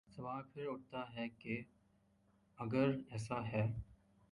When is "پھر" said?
0.53-0.67